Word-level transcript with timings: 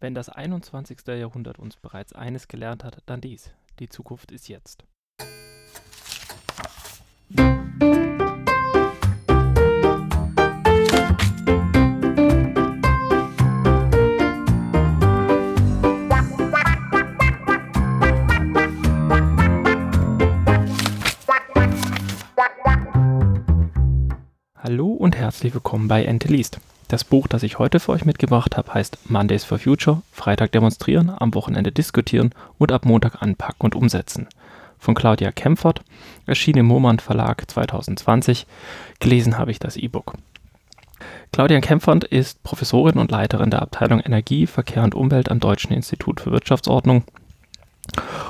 Wenn 0.00 0.14
das 0.14 0.28
21. 0.28 0.98
Jahrhundert 1.08 1.58
uns 1.58 1.74
bereits 1.74 2.12
eines 2.12 2.46
gelernt 2.46 2.84
hat, 2.84 3.02
dann 3.06 3.20
dies. 3.20 3.50
Die 3.80 3.88
Zukunft 3.88 4.30
ist 4.30 4.48
jetzt. 4.48 4.84
Hallo 24.54 24.92
und 24.92 25.16
herzlich 25.16 25.54
willkommen 25.54 25.88
bei 25.88 26.04
Ente 26.04 26.28
liest. 26.28 26.60
Das 26.88 27.04
Buch, 27.04 27.26
das 27.28 27.42
ich 27.42 27.58
heute 27.58 27.80
für 27.80 27.92
euch 27.92 28.06
mitgebracht 28.06 28.56
habe, 28.56 28.72
heißt 28.72 29.10
Mondays 29.10 29.44
for 29.44 29.58
Future, 29.58 30.00
Freitag 30.10 30.52
demonstrieren, 30.52 31.12
am 31.14 31.34
Wochenende 31.34 31.70
diskutieren 31.70 32.32
und 32.56 32.72
ab 32.72 32.86
Montag 32.86 33.22
anpacken 33.22 33.66
und 33.66 33.74
umsetzen. 33.74 34.26
Von 34.78 34.94
Claudia 34.94 35.30
Kempfert, 35.30 35.82
erschienen 36.24 36.60
im 36.60 36.66
Momant 36.66 37.02
Verlag 37.02 37.44
2020. 37.50 38.46
Gelesen 39.00 39.36
habe 39.36 39.50
ich 39.50 39.58
das 39.58 39.76
E-Book. 39.76 40.14
Claudia 41.30 41.60
Kempfert 41.60 42.04
ist 42.04 42.42
Professorin 42.42 42.98
und 42.98 43.10
Leiterin 43.10 43.50
der 43.50 43.60
Abteilung 43.60 44.00
Energie, 44.00 44.46
Verkehr 44.46 44.82
und 44.82 44.94
Umwelt 44.94 45.30
am 45.30 45.40
Deutschen 45.40 45.74
Institut 45.74 46.20
für 46.20 46.32
Wirtschaftsordnung 46.32 47.04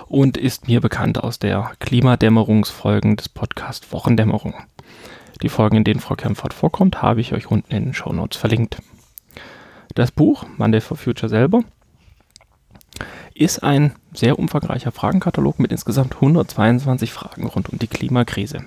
und 0.09 0.37
ist 0.37 0.67
mir 0.67 0.81
bekannt 0.81 1.23
aus 1.23 1.39
der 1.39 1.73
Klimadämmerungsfolgen 1.79 3.17
des 3.17 3.29
Podcast 3.29 3.93
Wochendämmerung. 3.93 4.55
Die 5.43 5.49
Folgen, 5.49 5.77
in 5.77 5.85
denen 5.85 6.01
Frau 6.01 6.17
Kempfert 6.17 6.53
vorkommt, 6.53 7.03
habe 7.03 7.21
ich 7.21 7.33
euch 7.33 7.51
unten 7.51 7.73
in 7.73 7.85
den 7.85 7.95
Show 7.95 8.13
Notes 8.13 8.39
verlinkt. 8.39 8.79
Das 9.95 10.11
Buch 10.11 10.47
Monday 10.57 10.81
for 10.81 10.97
Future 10.97 11.29
selber 11.29 11.63
ist 13.35 13.63
ein 13.63 13.95
sehr 14.13 14.39
umfangreicher 14.39 14.91
Fragenkatalog 14.91 15.61
mit 15.61 15.71
insgesamt 15.71 16.17
122 16.17 17.13
Fragen 17.13 17.47
rund 17.47 17.69
um 17.69 17.79
die 17.79 17.87
Klimakrise. 17.87 18.65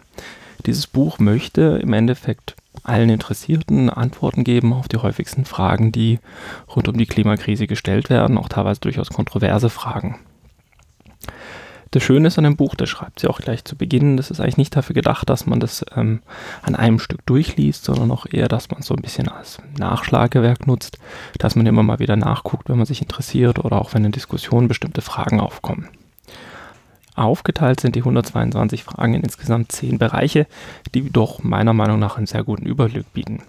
Dieses 0.65 0.87
Buch 0.87 1.19
möchte 1.19 1.79
im 1.81 1.91
Endeffekt 1.91 2.55
allen 2.83 3.09
Interessierten 3.09 3.89
Antworten 3.89 4.43
geben 4.43 4.73
auf 4.73 4.87
die 4.87 4.97
häufigsten 4.97 5.45
Fragen, 5.45 5.91
die 5.91 6.19
rund 6.73 6.87
um 6.87 6.97
die 6.97 7.05
Klimakrise 7.05 7.67
gestellt 7.67 8.09
werden, 8.09 8.37
auch 8.37 8.47
teilweise 8.47 8.79
durchaus 8.79 9.09
kontroverse 9.09 9.69
Fragen. 9.69 10.19
Das 11.91 12.03
Schöne 12.03 12.29
ist 12.29 12.37
an 12.37 12.45
dem 12.45 12.55
Buch, 12.55 12.75
das 12.75 12.89
schreibt 12.89 13.19
sie 13.19 13.27
auch 13.27 13.41
gleich 13.41 13.65
zu 13.65 13.75
Beginn, 13.75 14.15
das 14.15 14.31
ist 14.31 14.39
eigentlich 14.39 14.55
nicht 14.55 14.75
dafür 14.75 14.93
gedacht, 14.93 15.29
dass 15.29 15.45
man 15.45 15.59
das 15.59 15.85
ähm, 15.93 16.21
an 16.61 16.75
einem 16.75 16.99
Stück 16.99 17.25
durchliest, 17.25 17.83
sondern 17.83 18.11
auch 18.11 18.25
eher, 18.31 18.47
dass 18.47 18.71
man 18.71 18.79
es 18.79 18.85
so 18.85 18.95
ein 18.95 19.01
bisschen 19.01 19.27
als 19.27 19.57
Nachschlagewerk 19.77 20.67
nutzt, 20.67 20.99
dass 21.37 21.57
man 21.57 21.65
immer 21.65 21.83
mal 21.83 21.99
wieder 21.99 22.15
nachguckt, 22.15 22.69
wenn 22.69 22.77
man 22.77 22.85
sich 22.85 23.01
interessiert 23.01 23.59
oder 23.59 23.81
auch 23.81 23.93
wenn 23.93 24.05
in 24.05 24.13
Diskussionen 24.13 24.69
bestimmte 24.69 25.01
Fragen 25.01 25.41
aufkommen. 25.41 25.89
Aufgeteilt 27.13 27.81
sind 27.81 27.97
die 27.97 27.99
122 27.99 28.85
Fragen 28.85 29.15
in 29.15 29.23
insgesamt 29.23 29.73
10 29.73 29.97
Bereiche, 29.97 30.47
die 30.95 31.09
doch 31.09 31.43
meiner 31.43 31.73
Meinung 31.73 31.99
nach 31.99 32.15
einen 32.15 32.25
sehr 32.25 32.45
guten 32.45 32.65
Überblick 32.65 33.11
bieten. 33.11 33.43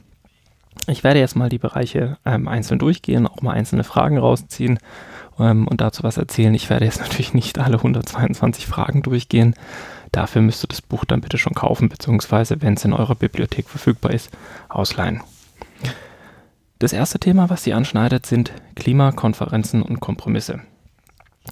Ich 0.89 1.05
werde 1.05 1.21
jetzt 1.21 1.37
mal 1.37 1.49
die 1.49 1.59
Bereiche 1.59 2.19
ähm, 2.25 2.49
einzeln 2.49 2.81
durchgehen, 2.81 3.29
auch 3.29 3.41
mal 3.41 3.53
einzelne 3.53 3.85
Fragen 3.85 4.19
rausziehen 4.19 4.81
ähm, 5.39 5.67
und 5.69 5.81
dazu 5.81 6.03
was 6.03 6.17
erzählen. 6.17 6.55
Ich 6.55 6.71
werde 6.71 6.85
jetzt 6.85 7.01
natürlich 7.03 7.35
nicht 7.35 7.59
alle 7.59 7.77
122 7.77 8.67
Fragen 8.67 9.03
durchgehen. 9.03 9.55
Dafür 10.13 10.43
müsst 10.43 10.65
ihr 10.65 10.69
das 10.69 10.83
Buch 10.83 11.05
dann 11.05 11.23
bitte 11.23 11.39
schon 11.39 11.55
kaufen, 11.55 11.89
beziehungsweise, 11.89 12.61
wenn 12.61 12.75
es 12.75 12.85
in 12.85 12.93
eurer 12.93 13.15
Bibliothek 13.15 13.69
verfügbar 13.69 14.13
ist, 14.13 14.31
ausleihen. 14.69 15.23
Das 16.79 16.93
erste 16.93 17.19
Thema, 17.19 17.49
was 17.49 17.63
sie 17.63 17.73
anschneidet, 17.73 18.27
sind 18.27 18.53
Klimakonferenzen 18.75 19.83
und 19.83 20.01
Kompromisse. 20.01 20.61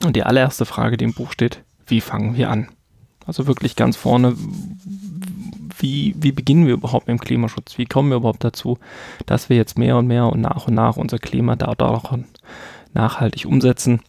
Und 0.05 0.17
die 0.17 0.25
allererste 0.25 0.67
Frage, 0.67 0.97
die 0.97 1.05
im 1.05 1.15
Buch 1.15 1.33
steht, 1.33 1.63
wie 1.87 2.01
fangen 2.01 2.37
wir 2.37 2.51
an? 2.51 2.69
Also 3.27 3.47
wirklich 3.47 3.77
ganz 3.77 3.97
vorne, 3.97 4.35
wie, 5.79 6.15
wie 6.19 6.33
beginnen 6.33 6.67
wir 6.67 6.75
überhaupt 6.75 7.07
mit 7.07 7.19
dem 7.19 7.25
Klimaschutz? 7.25 7.79
Wie 7.79 7.87
kommen 7.87 8.11
wir 8.11 8.17
überhaupt 8.17 8.45
dazu, 8.45 8.79
dass 9.27 9.49
wir 9.49 9.57
jetzt 9.57 9.79
mehr 9.79 9.97
und 9.97 10.07
mehr 10.07 10.27
und 10.27 10.41
nach 10.41 10.67
und 10.67 10.75
nach 10.75 10.97
unser 10.97 11.19
Klima 11.19 11.57
da, 11.57 11.75
da 11.75 12.03
nachhaltig 12.93 13.47
umsetzen. 13.47 14.01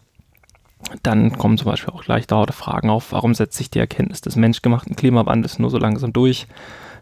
Dann 1.03 1.37
kommen 1.37 1.57
zum 1.57 1.67
Beispiel 1.67 1.93
auch 1.93 2.03
gleich 2.03 2.27
dauernde 2.27 2.53
Fragen 2.53 2.89
auf, 2.89 3.11
warum 3.11 3.33
setzt 3.33 3.57
sich 3.57 3.69
die 3.69 3.79
Erkenntnis 3.79 4.21
des 4.21 4.35
menschgemachten 4.35 4.95
Klimawandels 4.95 5.59
nur 5.59 5.69
so 5.69 5.77
langsam 5.77 6.11
durch? 6.11 6.47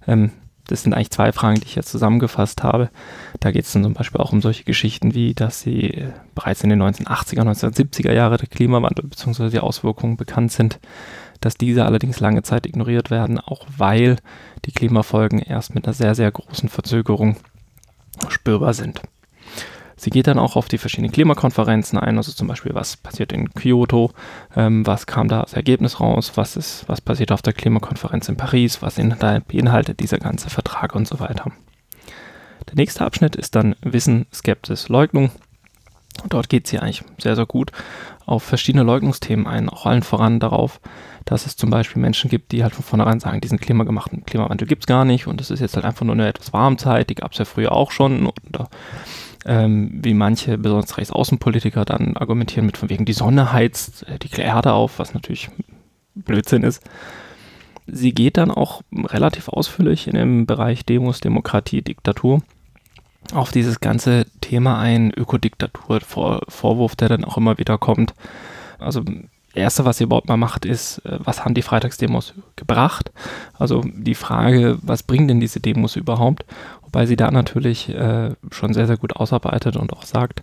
Ähm, 0.08 0.32
das 0.70 0.84
sind 0.84 0.94
eigentlich 0.94 1.10
zwei 1.10 1.32
Fragen, 1.32 1.60
die 1.60 1.66
ich 1.66 1.76
jetzt 1.76 1.90
zusammengefasst 1.90 2.62
habe. 2.62 2.92
Da 3.40 3.50
geht 3.50 3.66
es 3.66 3.72
dann 3.74 3.84
zum 3.84 3.94
Beispiel 3.94 4.22
auch 4.22 4.32
um 4.32 4.42
solche 4.42 4.66
Geschichten 4.66 5.16
wie, 5.16 5.34
dass 5.34 5.62
sie 5.62 5.90
äh, 5.90 6.12
bereits 6.36 6.64
in 6.64 6.70
den 6.70 6.82
1980er, 6.84 7.42
1970er 7.42 8.14
Jahre 8.14 8.38
der 8.38 8.48
Klimawandel 8.48 9.08
bzw. 9.08 9.50
die 9.50 9.60
Auswirkungen 9.60 10.16
bekannt 10.16 10.52
sind, 10.52 10.80
dass 11.42 11.56
diese 11.56 11.86
allerdings 11.86 12.20
lange 12.20 12.44
Zeit 12.44 12.68
ignoriert 12.68 13.10
werden, 13.10 13.40
auch 13.40 13.66
weil 13.78 14.18
die 14.66 14.72
Klimafolgen 14.72 15.40
erst 15.40 15.74
mit 15.74 15.86
einer 15.86 15.94
sehr, 15.94 16.14
sehr 16.14 16.32
großen 16.32 16.70
Verzögerung 16.70 17.38
spürbar 18.28 18.76
sind. 18.76 19.02
Sie 20.00 20.12
geht 20.12 20.28
dann 20.28 20.40
auch 20.40 20.56
auf 20.56 20.70
die 20.70 20.78
verschiedenen 20.78 21.12
Klimakonferenzen 21.12 22.00
ein, 22.00 22.18
also 22.18 22.32
zum 22.32 22.48
Beispiel, 22.48 22.74
was 22.74 22.96
passiert 22.96 23.34
in 23.34 23.54
Kyoto, 23.54 24.12
ähm, 24.56 24.88
was 24.88 25.08
kam 25.08 25.28
da 25.28 25.42
als 25.42 25.54
Ergebnis 25.54 26.00
raus, 26.00 26.32
was 26.36 26.56
ist, 26.56 26.86
was 26.88 27.02
passiert 27.02 27.34
auf 27.34 27.42
der 27.42 27.54
Klimakonferenz 27.54 28.30
in 28.30 28.38
Paris, 28.38 28.82
was 28.82 28.98
in, 28.98 29.14
beinhaltet 29.48 30.00
dieser 30.00 30.18
ganze 30.18 30.50
Vertrag 30.50 30.96
und 30.96 31.08
so 31.08 31.20
weiter. 31.20 31.52
Der 32.70 32.76
nächste 32.76 33.06
Abschnitt 33.06 33.36
ist 33.36 33.56
dann 33.56 33.76
Wissen, 33.82 34.26
Skepsis, 34.34 34.88
Leugnung. 34.88 35.32
Dort 36.30 36.50
geht 36.50 36.68
sie 36.68 36.80
eigentlich 36.80 37.04
sehr, 37.18 37.36
sehr 37.36 37.46
gut 37.46 37.72
auf 38.26 38.44
verschiedene 38.44 38.84
Leugnungsthemen 38.84 39.48
ein, 39.48 39.70
auch 39.70 39.86
allen 39.86 40.04
voran 40.04 40.40
darauf, 40.40 40.80
dass 41.26 41.46
es 41.46 41.58
zum 41.58 41.72
Beispiel 41.72 42.02
Menschen 42.02 42.30
gibt, 42.30 42.52
die 42.52 42.62
halt 42.64 42.76
von 42.76 42.84
vornherein 42.84 43.20
sagen, 43.20 43.42
diesen 43.42 43.60
klimagemachten 43.60 44.24
Klimawandel 44.24 44.68
gibt 44.68 44.84
es 44.84 44.88
gar 44.88 45.04
nicht 45.04 45.26
und 45.28 45.42
es 45.42 45.50
ist 45.50 45.62
jetzt 45.62 45.76
halt 45.76 45.86
einfach 45.86 46.06
nur 46.06 46.14
eine 46.14 46.28
etwas 46.28 46.54
Warmzeit, 46.54 47.10
die 47.10 47.16
gab 47.16 47.32
es 47.32 47.40
ja 47.40 47.46
früher 47.46 47.72
auch 47.72 47.92
schon 47.92 48.28
und 48.28 48.34
ähm, 49.50 49.90
wie 50.04 50.14
manche, 50.14 50.60
besonders 50.60 50.96
Rechtsaußenpolitiker, 50.98 51.84
dann 51.84 52.16
argumentieren 52.16 52.68
mit 52.68 52.78
von 52.78 52.90
wegen, 52.90 53.06
die 53.06 53.14
Sonne 53.14 53.52
heizt 53.52 54.08
äh, 54.08 54.20
die 54.20 54.30
Erde 54.40 54.74
auf, 54.74 55.00
was 55.00 55.16
natürlich 55.16 55.50
Blödsinn 56.14 56.62
ist. 56.62 56.84
Sie 57.88 58.14
geht 58.14 58.38
dann 58.38 58.52
auch 58.52 58.84
relativ 58.94 59.48
ausführlich 59.48 60.08
in 60.08 60.14
dem 60.14 60.46
Bereich 60.46 60.86
Demos, 60.86 61.20
Demokratie, 61.20 61.82
Diktatur 61.82 62.44
auf 63.34 63.52
dieses 63.52 63.80
ganze 63.80 64.26
Thema 64.40 64.80
ein, 64.80 65.12
Ökodiktatur, 65.16 66.00
Vor 66.02 66.42
Vorwurf, 66.48 66.96
der 66.96 67.10
dann 67.10 67.26
auch 67.26 67.38
immer 67.38 67.58
wieder 67.58 67.80
kommt. 67.80 68.14
Also 68.78 69.04
Erste, 69.56 69.84
was 69.84 69.98
sie 69.98 70.04
überhaupt 70.04 70.28
mal 70.28 70.38
macht, 70.38 70.64
ist, 70.64 71.00
äh, 71.00 71.18
was 71.24 71.44
haben 71.44 71.56
die 71.56 71.64
Freitagsdemos 71.64 72.36
gebracht? 72.56 73.12
Also 73.58 73.82
die 73.84 74.14
Frage, 74.14 74.78
was 74.84 75.02
bringen 75.02 75.28
denn 75.28 75.40
diese 75.40 75.60
Demos 75.60 75.96
überhaupt? 75.96 76.46
Wobei 76.92 77.06
sie 77.06 77.16
da 77.16 77.30
natürlich 77.30 77.88
äh, 77.90 78.32
schon 78.50 78.74
sehr, 78.74 78.88
sehr 78.88 78.98
gut 78.98 79.16
ausarbeitet 79.16 79.78
und 79.78 79.94
auch 79.94 80.04
sagt, 80.06 80.42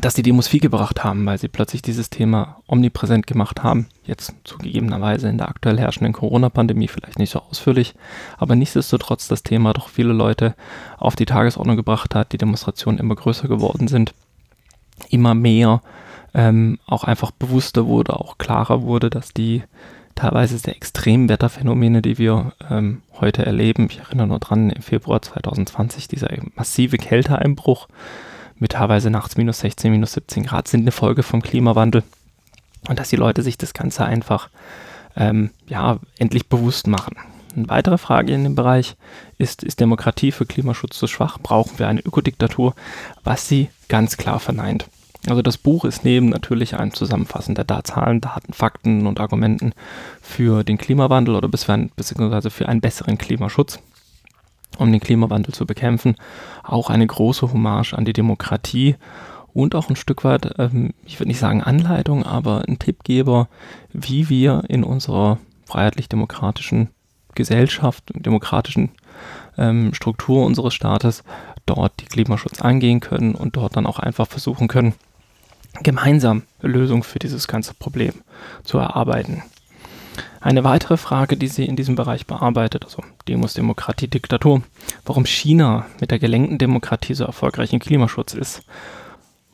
dass 0.00 0.14
die 0.14 0.24
Demos 0.24 0.48
viel 0.48 0.58
gebracht 0.58 1.04
haben, 1.04 1.24
weil 1.26 1.38
sie 1.38 1.46
plötzlich 1.46 1.80
dieses 1.80 2.10
Thema 2.10 2.60
omnipräsent 2.66 3.28
gemacht 3.28 3.62
haben. 3.62 3.86
Jetzt 4.02 4.34
zugegebenerweise 4.42 5.28
in 5.28 5.38
der 5.38 5.48
aktuell 5.48 5.78
herrschenden 5.78 6.12
Corona-Pandemie 6.12 6.88
vielleicht 6.88 7.20
nicht 7.20 7.30
so 7.30 7.40
ausführlich, 7.40 7.94
aber 8.36 8.56
nichtsdestotrotz 8.56 9.28
das 9.28 9.44
Thema 9.44 9.72
doch 9.74 9.88
viele 9.88 10.12
Leute 10.12 10.56
auf 10.98 11.14
die 11.14 11.26
Tagesordnung 11.26 11.76
gebracht 11.76 12.16
hat, 12.16 12.32
die 12.32 12.38
Demonstrationen 12.38 12.98
immer 12.98 13.14
größer 13.14 13.46
geworden 13.46 13.86
sind, 13.86 14.12
immer 15.08 15.34
mehr 15.34 15.82
ähm, 16.34 16.80
auch 16.84 17.04
einfach 17.04 17.30
bewusster 17.30 17.86
wurde, 17.86 18.16
auch 18.16 18.38
klarer 18.38 18.82
wurde, 18.82 19.08
dass 19.08 19.32
die 19.32 19.62
teilweise 20.16 20.58
sehr 20.58 20.74
extremen 20.74 21.28
Wetterphänomene, 21.28 22.02
die 22.02 22.18
wir 22.18 22.52
ähm, 22.68 23.02
heute 23.20 23.46
erleben, 23.46 23.86
ich 23.88 24.00
erinnere 24.00 24.26
nur 24.26 24.40
dran, 24.40 24.70
im 24.70 24.82
Februar 24.82 25.22
2020, 25.22 26.08
dieser 26.08 26.28
massive 26.56 26.96
Kälteeinbruch 26.96 27.86
mit 28.58 28.72
teilweise 28.72 29.10
nachts 29.10 29.36
minus 29.36 29.60
16, 29.60 29.92
minus 29.92 30.14
17 30.14 30.44
Grad, 30.44 30.66
sind 30.66 30.80
eine 30.80 30.92
Folge 30.92 31.22
vom 31.22 31.42
Klimawandel. 31.42 32.02
Und 32.88 32.98
dass 32.98 33.10
die 33.10 33.16
Leute 33.16 33.42
sich 33.42 33.58
das 33.58 33.74
Ganze 33.74 34.04
einfach 34.04 34.48
ähm, 35.16 35.50
ja, 35.68 35.98
endlich 36.18 36.48
bewusst 36.48 36.86
machen. 36.86 37.16
Eine 37.54 37.68
weitere 37.68 37.98
Frage 37.98 38.32
in 38.32 38.44
dem 38.44 38.54
Bereich 38.54 38.96
ist, 39.38 39.62
ist 39.62 39.80
Demokratie 39.80 40.32
für 40.32 40.46
Klimaschutz 40.46 40.98
zu 40.98 41.06
schwach? 41.06 41.38
Brauchen 41.42 41.78
wir 41.78 41.88
eine 41.88 42.00
Ökodiktatur? 42.00 42.74
Was 43.24 43.48
sie 43.48 43.70
ganz 43.88 44.16
klar 44.16 44.40
verneint. 44.40 44.88
Also 45.28 45.42
das 45.42 45.58
Buch 45.58 45.84
ist 45.84 46.04
neben 46.04 46.28
natürlich 46.28 46.76
ein 46.76 46.92
Zusammenfassen 46.92 47.54
der 47.54 47.84
Zahlen, 47.84 48.20
Daten, 48.20 48.52
Fakten 48.52 49.06
und 49.06 49.20
Argumenten 49.20 49.72
für 50.20 50.62
den 50.62 50.78
Klimawandel 50.78 51.34
oder 51.34 51.48
beziehungsweise 51.48 52.50
für 52.50 52.68
einen 52.68 52.80
besseren 52.80 53.18
Klimaschutz, 53.18 53.80
um 54.78 54.92
den 54.92 55.00
Klimawandel 55.00 55.52
zu 55.52 55.66
bekämpfen, 55.66 56.16
auch 56.62 56.90
eine 56.90 57.06
große 57.06 57.52
Hommage 57.52 57.94
an 57.94 58.04
die 58.04 58.12
Demokratie 58.12 58.96
und 59.52 59.74
auch 59.74 59.88
ein 59.88 59.96
Stück 59.96 60.22
weit, 60.22 60.54
ähm, 60.58 60.92
ich 61.04 61.18
würde 61.18 61.28
nicht 61.28 61.40
sagen 61.40 61.62
Anleitung, 61.62 62.24
aber 62.24 62.64
ein 62.68 62.78
Tippgeber, 62.78 63.48
wie 63.92 64.28
wir 64.28 64.64
in 64.68 64.84
unserer 64.84 65.38
freiheitlich-demokratischen 65.64 66.90
Gesellschaft, 67.34 68.04
demokratischen 68.14 68.90
ähm, 69.56 69.94
Struktur 69.94 70.44
unseres 70.44 70.74
Staates 70.74 71.24
dort 71.64 72.00
die 72.00 72.04
Klimaschutz 72.04 72.60
angehen 72.60 73.00
können 73.00 73.34
und 73.34 73.56
dort 73.56 73.76
dann 73.76 73.86
auch 73.86 73.98
einfach 73.98 74.28
versuchen 74.28 74.68
können, 74.68 74.94
gemeinsam 75.82 76.42
Lösungen 76.60 77.02
für 77.02 77.18
dieses 77.18 77.48
ganze 77.48 77.74
Problem 77.74 78.12
zu 78.64 78.78
erarbeiten. 78.78 79.42
Eine 80.40 80.64
weitere 80.64 80.96
Frage, 80.96 81.36
die 81.36 81.48
sie 81.48 81.64
in 81.64 81.76
diesem 81.76 81.96
Bereich 81.96 82.26
bearbeitet, 82.26 82.84
also 82.84 83.02
Demos, 83.26 83.54
Demokratie, 83.54 84.08
Diktatur, 84.08 84.62
warum 85.04 85.26
China 85.26 85.86
mit 86.00 86.10
der 86.10 86.18
gelenkten 86.18 86.58
Demokratie 86.58 87.14
so 87.14 87.24
erfolgreich 87.24 87.72
im 87.72 87.80
Klimaschutz 87.80 88.32
ist, 88.32 88.62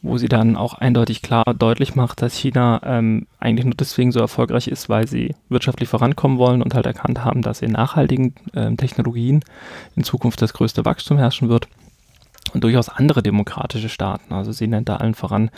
wo 0.02 0.18
sie 0.18 0.28
dann 0.28 0.56
auch 0.56 0.74
eindeutig 0.74 1.22
klar 1.22 1.44
deutlich 1.56 1.94
macht, 1.94 2.20
dass 2.20 2.36
China 2.36 2.80
ähm, 2.84 3.26
eigentlich 3.38 3.64
nur 3.64 3.74
deswegen 3.74 4.12
so 4.12 4.20
erfolgreich 4.20 4.68
ist, 4.68 4.88
weil 4.88 5.06
sie 5.06 5.34
wirtschaftlich 5.48 5.88
vorankommen 5.88 6.38
wollen 6.38 6.60
und 6.60 6.74
halt 6.74 6.86
erkannt 6.86 7.24
haben, 7.24 7.40
dass 7.40 7.62
in 7.62 7.72
nachhaltigen 7.72 8.34
äh, 8.52 8.74
Technologien 8.74 9.44
in 9.96 10.04
Zukunft 10.04 10.42
das 10.42 10.52
größte 10.52 10.84
Wachstum 10.84 11.18
herrschen 11.18 11.48
wird 11.48 11.68
und 12.52 12.64
durchaus 12.64 12.88
andere 12.88 13.22
demokratische 13.22 13.88
Staaten. 13.88 14.32
Also 14.32 14.52
sie 14.52 14.66
nennt 14.66 14.88
da 14.88 14.96
allen 14.96 15.14
voran 15.14 15.50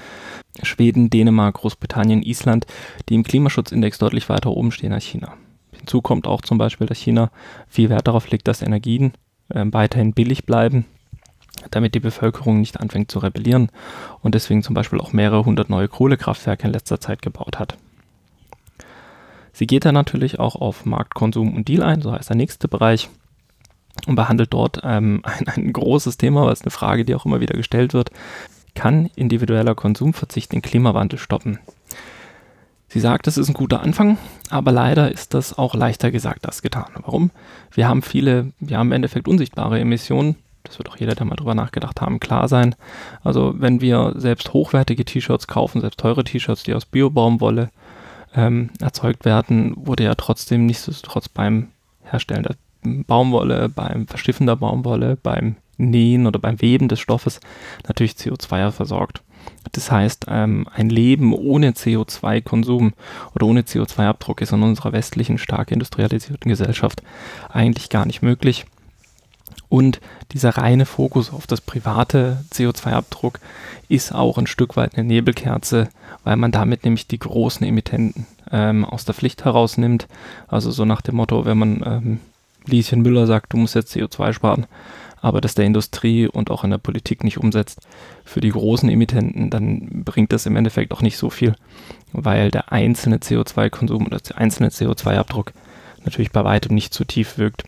Schweden, 0.62 1.10
Dänemark, 1.10 1.56
Großbritannien, 1.56 2.22
Island, 2.22 2.66
die 3.08 3.14
im 3.14 3.24
Klimaschutzindex 3.24 3.98
deutlich 3.98 4.28
weiter 4.28 4.50
oben 4.50 4.70
stehen 4.70 4.92
als 4.92 5.04
China. 5.04 5.34
Hinzu 5.72 6.00
kommt 6.00 6.26
auch 6.26 6.42
zum 6.42 6.58
Beispiel, 6.58 6.86
dass 6.86 6.98
China 6.98 7.30
viel 7.68 7.90
Wert 7.90 8.06
darauf 8.06 8.30
legt, 8.30 8.48
dass 8.48 8.62
Energien 8.62 9.12
äh, 9.48 9.64
weiterhin 9.66 10.14
billig 10.14 10.46
bleiben, 10.46 10.86
damit 11.70 11.94
die 11.94 12.00
Bevölkerung 12.00 12.60
nicht 12.60 12.80
anfängt 12.80 13.10
zu 13.10 13.18
rebellieren 13.18 13.70
und 14.22 14.34
deswegen 14.34 14.62
zum 14.62 14.74
Beispiel 14.74 15.00
auch 15.00 15.12
mehrere 15.12 15.44
hundert 15.44 15.70
neue 15.70 15.88
Kohlekraftwerke 15.88 16.66
in 16.66 16.72
letzter 16.72 17.00
Zeit 17.00 17.22
gebaut 17.22 17.58
hat. 17.58 17.76
Sie 19.52 19.66
geht 19.66 19.84
dann 19.84 19.94
natürlich 19.94 20.40
auch 20.40 20.56
auf 20.56 20.84
Markt, 20.84 21.14
Konsum 21.14 21.54
und 21.54 21.68
Deal 21.68 21.82
ein, 21.82 22.02
so 22.02 22.12
heißt 22.12 22.28
der 22.28 22.36
nächste 22.36 22.66
Bereich 22.66 23.08
und 24.06 24.14
behandelt 24.14 24.52
dort 24.52 24.80
ähm, 24.82 25.22
ein, 25.24 25.48
ein 25.48 25.72
großes 25.72 26.16
Thema, 26.16 26.46
was 26.46 26.62
eine 26.62 26.70
Frage, 26.70 27.04
die 27.04 27.14
auch 27.14 27.26
immer 27.26 27.40
wieder 27.40 27.56
gestellt 27.56 27.94
wird. 27.94 28.10
Kann 28.74 29.10
individueller 29.14 29.74
Konsumverzicht 29.74 30.52
den 30.52 30.62
Klimawandel 30.62 31.18
stoppen? 31.18 31.58
Sie 32.88 33.00
sagt, 33.00 33.26
es 33.26 33.38
ist 33.38 33.48
ein 33.48 33.54
guter 33.54 33.80
Anfang, 33.80 34.18
aber 34.50 34.70
leider 34.70 35.10
ist 35.10 35.34
das 35.34 35.58
auch 35.58 35.74
leichter 35.74 36.12
gesagt 36.12 36.46
als 36.46 36.62
getan. 36.62 36.92
Warum? 37.02 37.30
Wir 37.72 37.88
haben 37.88 38.02
viele, 38.02 38.52
wir 38.60 38.78
haben 38.78 38.88
im 38.88 38.92
Endeffekt 38.92 39.26
unsichtbare 39.26 39.80
Emissionen. 39.80 40.36
Das 40.62 40.78
wird 40.78 40.88
auch 40.88 40.96
jeder, 40.96 41.14
der 41.14 41.26
mal 41.26 41.34
drüber 41.34 41.56
nachgedacht 41.56 42.00
haben, 42.00 42.20
klar 42.20 42.46
sein. 42.46 42.76
Also 43.24 43.54
wenn 43.58 43.80
wir 43.80 44.14
selbst 44.16 44.52
hochwertige 44.52 45.04
T-Shirts 45.04 45.48
kaufen, 45.48 45.80
selbst 45.80 45.98
teure 45.98 46.24
T-Shirts, 46.24 46.62
die 46.62 46.72
aus 46.72 46.86
Biobaumwolle 46.86 47.70
ähm, 48.34 48.70
erzeugt 48.80 49.24
werden, 49.24 49.74
wurde 49.76 50.04
ja 50.04 50.14
trotzdem 50.14 50.64
nichtsdestotrotz 50.66 51.28
beim 51.28 51.68
Herstellen 52.04 52.44
der 52.44 52.54
Baumwolle, 52.84 53.68
beim 53.68 54.06
Verstiffen 54.06 54.46
der 54.46 54.56
Baumwolle, 54.56 55.16
beim 55.22 55.56
Nähen 55.76 56.26
oder 56.26 56.38
beim 56.38 56.60
Weben 56.60 56.88
des 56.88 57.00
Stoffes 57.00 57.40
natürlich 57.86 58.12
CO2 58.12 58.70
versorgt. 58.70 59.22
Das 59.72 59.90
heißt, 59.90 60.26
ähm, 60.28 60.66
ein 60.72 60.88
Leben 60.88 61.32
ohne 61.32 61.72
CO2-Konsum 61.72 62.92
oder 63.34 63.46
ohne 63.46 63.62
CO2-Abdruck 63.62 64.40
ist 64.40 64.52
in 64.52 64.62
unserer 64.62 64.92
westlichen, 64.92 65.38
stark 65.38 65.70
industrialisierten 65.70 66.48
Gesellschaft 66.48 67.02
eigentlich 67.50 67.90
gar 67.90 68.06
nicht 68.06 68.22
möglich. 68.22 68.66
Und 69.68 70.00
dieser 70.32 70.50
reine 70.50 70.86
Fokus 70.86 71.32
auf 71.32 71.46
das 71.46 71.60
private 71.60 72.44
CO2-Abdruck 72.52 73.40
ist 73.88 74.14
auch 74.14 74.38
ein 74.38 74.46
Stück 74.46 74.76
weit 74.76 74.96
eine 74.96 75.04
Nebelkerze, 75.04 75.88
weil 76.22 76.36
man 76.36 76.52
damit 76.52 76.84
nämlich 76.84 77.08
die 77.08 77.18
großen 77.18 77.66
Emittenten 77.66 78.26
ähm, 78.52 78.84
aus 78.84 79.04
der 79.04 79.14
Pflicht 79.14 79.44
herausnimmt. 79.44 80.06
Also 80.46 80.70
so 80.70 80.84
nach 80.84 81.00
dem 81.00 81.16
Motto, 81.16 81.44
wenn 81.44 81.58
man 81.58 81.82
ähm, 81.84 82.20
Lieschen 82.66 83.02
Müller 83.02 83.26
sagt, 83.26 83.52
du 83.52 83.56
musst 83.56 83.74
jetzt 83.74 83.94
CO2 83.94 84.32
sparen, 84.32 84.66
aber 85.20 85.40
das 85.40 85.54
der 85.54 85.64
Industrie 85.64 86.26
und 86.26 86.50
auch 86.50 86.64
in 86.64 86.70
der 86.70 86.78
Politik 86.78 87.24
nicht 87.24 87.38
umsetzt 87.38 87.80
für 88.24 88.40
die 88.40 88.50
großen 88.50 88.88
Emittenten, 88.88 89.50
dann 89.50 90.04
bringt 90.04 90.32
das 90.32 90.46
im 90.46 90.56
Endeffekt 90.56 90.92
auch 90.92 91.02
nicht 91.02 91.16
so 91.16 91.30
viel, 91.30 91.54
weil 92.12 92.50
der 92.50 92.72
einzelne 92.72 93.18
CO2-Konsum 93.18 94.06
oder 94.06 94.18
der 94.18 94.38
einzelne 94.38 94.68
CO2-Abdruck 94.68 95.52
natürlich 96.04 96.30
bei 96.30 96.44
weitem 96.44 96.74
nicht 96.74 96.92
so 96.94 97.04
tief 97.04 97.38
wirkt, 97.38 97.64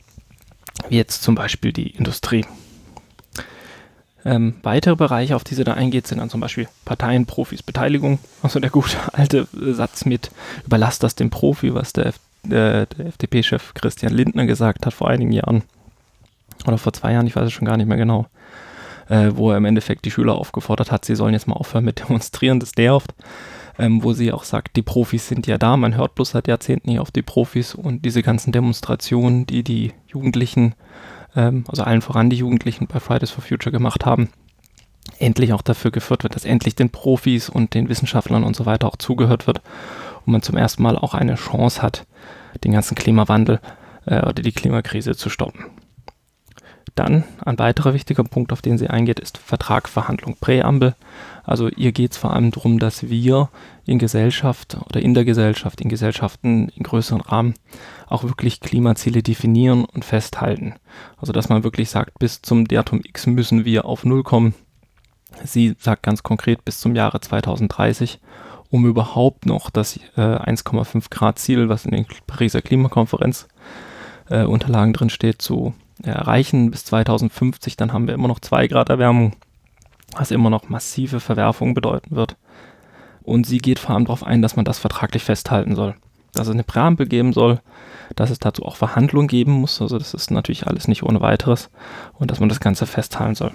wie 0.88 0.96
jetzt 0.96 1.22
zum 1.22 1.34
Beispiel 1.34 1.72
die 1.72 1.90
Industrie. 1.90 2.44
Ähm, 4.26 4.56
weitere 4.62 4.96
Bereiche, 4.96 5.36
auf 5.36 5.44
die 5.44 5.54
sie 5.54 5.62
da 5.62 5.74
eingeht, 5.74 6.08
sind 6.08 6.18
dann 6.18 6.30
zum 6.30 6.40
Beispiel 6.40 6.66
Parteien, 6.84 7.26
Profis, 7.26 7.62
Beteiligung. 7.62 8.18
Also 8.42 8.58
der 8.58 8.70
gute 8.70 8.96
alte 9.12 9.46
Satz 9.52 10.04
mit 10.04 10.32
überlass 10.66 10.98
das 10.98 11.14
dem 11.14 11.30
Profi, 11.30 11.72
was 11.74 11.92
der 11.92 12.12
äh, 12.52 12.86
der 12.86 13.06
FDP-Chef 13.06 13.74
Christian 13.74 14.12
Lindner 14.12 14.46
gesagt 14.46 14.86
hat 14.86 14.94
vor 14.94 15.08
einigen 15.08 15.32
Jahren, 15.32 15.62
oder 16.66 16.78
vor 16.78 16.92
zwei 16.92 17.12
Jahren, 17.12 17.26
ich 17.26 17.36
weiß 17.36 17.46
es 17.46 17.52
schon 17.52 17.66
gar 17.66 17.76
nicht 17.76 17.86
mehr 17.86 17.96
genau, 17.96 18.26
äh, 19.08 19.30
wo 19.34 19.50
er 19.50 19.58
im 19.58 19.64
Endeffekt 19.64 20.04
die 20.04 20.10
Schüler 20.10 20.34
aufgefordert 20.34 20.90
hat, 20.90 21.04
sie 21.04 21.16
sollen 21.16 21.34
jetzt 21.34 21.46
mal 21.46 21.54
aufhören 21.54 21.84
mit 21.84 22.00
Demonstrieren, 22.08 22.60
das 22.60 22.74
nervt. 22.76 23.14
Ähm, 23.78 24.02
wo 24.02 24.14
sie 24.14 24.32
auch 24.32 24.44
sagt, 24.44 24.74
die 24.76 24.82
Profis 24.82 25.28
sind 25.28 25.46
ja 25.46 25.58
da, 25.58 25.76
man 25.76 25.98
hört 25.98 26.14
bloß 26.14 26.30
seit 26.30 26.48
Jahrzehnten 26.48 26.88
nicht 26.88 26.98
auf 26.98 27.10
die 27.10 27.20
Profis 27.20 27.74
und 27.74 28.06
diese 28.06 28.22
ganzen 28.22 28.50
Demonstrationen, 28.50 29.46
die 29.46 29.62
die 29.62 29.92
Jugendlichen, 30.08 30.74
ähm, 31.34 31.64
also 31.68 31.82
allen 31.82 32.00
voran 32.00 32.30
die 32.30 32.38
Jugendlichen 32.38 32.86
bei 32.86 33.00
Fridays 33.00 33.30
for 33.30 33.44
Future 33.44 33.72
gemacht 33.72 34.06
haben, 34.06 34.30
endlich 35.18 35.52
auch 35.52 35.60
dafür 35.60 35.90
geführt 35.90 36.22
wird, 36.22 36.34
dass 36.34 36.46
endlich 36.46 36.74
den 36.74 36.88
Profis 36.88 37.50
und 37.50 37.74
den 37.74 37.90
Wissenschaftlern 37.90 38.44
und 38.44 38.56
so 38.56 38.64
weiter 38.64 38.88
auch 38.88 38.96
zugehört 38.96 39.46
wird 39.46 39.60
und 40.24 40.32
man 40.32 40.42
zum 40.42 40.56
ersten 40.56 40.82
Mal 40.82 40.96
auch 40.96 41.14
eine 41.14 41.34
Chance 41.34 41.82
hat, 41.82 42.06
den 42.64 42.72
ganzen 42.72 42.94
Klimawandel 42.94 43.60
äh, 44.06 44.20
oder 44.20 44.42
die 44.42 44.52
Klimakrise 44.52 45.16
zu 45.16 45.30
stoppen. 45.30 45.66
Dann 46.96 47.24
ein 47.44 47.58
weiterer 47.58 47.92
wichtiger 47.92 48.24
Punkt, 48.24 48.52
auf 48.52 48.62
den 48.62 48.78
sie 48.78 48.88
eingeht, 48.88 49.20
ist 49.20 49.36
Vertragsverhandlung, 49.36 50.38
Präambel. 50.40 50.94
Also 51.44 51.68
ihr 51.68 51.92
geht 51.92 52.12
es 52.12 52.16
vor 52.16 52.32
allem 52.32 52.50
darum, 52.52 52.78
dass 52.78 53.10
wir 53.10 53.50
in 53.84 53.98
Gesellschaft 53.98 54.78
oder 54.86 55.02
in 55.02 55.12
der 55.12 55.26
Gesellschaft, 55.26 55.82
in 55.82 55.90
Gesellschaften 55.90 56.70
in 56.70 56.84
größeren 56.84 57.20
Rahmen 57.20 57.54
auch 58.06 58.24
wirklich 58.24 58.60
Klimaziele 58.60 59.22
definieren 59.22 59.84
und 59.84 60.06
festhalten. 60.06 60.74
Also 61.18 61.34
dass 61.34 61.50
man 61.50 61.64
wirklich 61.64 61.90
sagt, 61.90 62.18
bis 62.18 62.40
zum 62.40 62.66
Datum 62.66 63.02
X 63.04 63.26
müssen 63.26 63.66
wir 63.66 63.84
auf 63.84 64.06
Null 64.06 64.22
kommen. 64.22 64.54
Sie 65.44 65.76
sagt 65.78 66.02
ganz 66.02 66.22
konkret 66.22 66.64
bis 66.64 66.80
zum 66.80 66.96
Jahre 66.96 67.20
2030 67.20 68.20
um 68.70 68.86
überhaupt 68.86 69.46
noch 69.46 69.70
das 69.70 69.96
äh, 70.16 70.20
1,5 70.20 71.10
Grad 71.10 71.38
Ziel, 71.38 71.68
was 71.68 71.84
in 71.84 71.92
den 71.92 72.06
Pariser 72.26 72.62
Klimakonferenz 72.62 73.48
äh, 74.28 74.44
Unterlagen 74.44 74.92
drin 74.92 75.10
steht, 75.10 75.40
zu 75.42 75.74
erreichen 76.02 76.70
bis 76.70 76.84
2050. 76.84 77.76
Dann 77.76 77.92
haben 77.92 78.06
wir 78.06 78.14
immer 78.14 78.28
noch 78.28 78.40
2 78.40 78.68
Grad 78.68 78.88
Erwärmung, 78.88 79.34
was 80.16 80.30
immer 80.30 80.50
noch 80.50 80.68
massive 80.68 81.20
Verwerfungen 81.20 81.74
bedeuten 81.74 82.16
wird. 82.16 82.36
Und 83.22 83.46
sie 83.46 83.58
geht 83.58 83.78
vor 83.78 83.94
allem 83.94 84.04
darauf 84.04 84.24
ein, 84.24 84.42
dass 84.42 84.56
man 84.56 84.64
das 84.64 84.78
vertraglich 84.78 85.24
festhalten 85.24 85.74
soll. 85.74 85.94
Dass 86.32 86.46
es 86.46 86.52
eine 86.52 86.64
Präambel 86.64 87.06
geben 87.06 87.32
soll, 87.32 87.60
dass 88.14 88.30
es 88.30 88.38
dazu 88.38 88.64
auch 88.64 88.76
Verhandlungen 88.76 89.26
geben 89.26 89.52
muss. 89.52 89.80
Also 89.80 89.98
das 89.98 90.14
ist 90.14 90.30
natürlich 90.30 90.66
alles 90.66 90.86
nicht 90.86 91.02
ohne 91.02 91.20
weiteres. 91.20 91.70
Und 92.14 92.30
dass 92.30 92.40
man 92.40 92.48
das 92.48 92.60
Ganze 92.60 92.86
festhalten 92.86 93.34
soll. 93.34 93.52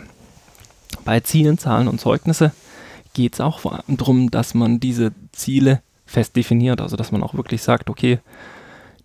Bei 1.05 1.19
Zielen, 1.21 1.57
Zahlen 1.57 1.87
und 1.87 2.01
Zeugnisse 2.01 2.51
geht 3.13 3.33
es 3.33 3.41
auch 3.41 3.61
darum, 3.87 4.31
dass 4.31 4.53
man 4.53 4.79
diese 4.79 5.11
Ziele 5.31 5.81
fest 6.05 6.35
definiert. 6.35 6.81
Also 6.81 6.95
dass 6.95 7.11
man 7.11 7.23
auch 7.23 7.33
wirklich 7.33 7.61
sagt, 7.61 7.89
okay, 7.89 8.19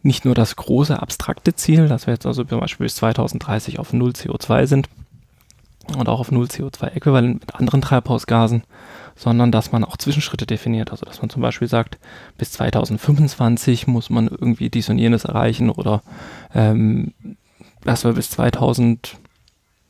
nicht 0.03 0.25
nur 0.25 0.35
das 0.35 0.57
große 0.57 1.01
abstrakte 1.01 1.55
Ziel, 1.55 1.89
dass 1.89 2.07
wir 2.07 2.15
jetzt 2.15 2.27
also 2.27 2.45
zum 2.45 2.61
Beispiel 2.61 2.85
bis 2.85 2.97
2030 2.97 3.79
auf 3.79 3.93
Null 3.93 4.11
CO2 4.11 4.67
sind 4.67 4.89
und 5.97 6.09
auch 6.09 6.21
auf 6.21 6.33
Null 6.33 6.47
CO2-Äquivalent 6.47 7.41
mit 7.41 7.55
anderen 7.55 7.81
Treibhausgasen, 7.81 8.63
sondern 9.15 9.53
dass 9.53 9.73
man 9.73 9.85
auch 9.85 9.97
Zwischenschritte 9.97 10.47
definiert. 10.47 10.91
Also 10.91 11.07
dass 11.07 11.21
man 11.23 11.31
zum 11.31 11.43
Beispiel 11.43 11.69
sagt, 11.69 11.99
bis 12.39 12.53
2025 12.53 13.87
muss 13.87 14.11
man 14.11 14.29
irgendwie 14.29 14.71
dies 14.71 14.89
und 14.89 14.99
jenes 14.99 15.25
erreichen 15.25 15.71
oder 15.71 16.03
ähm, 16.55 17.13
dass 17.85 18.05
wir 18.05 18.13
bis 18.13 18.31
2000 18.31 19.17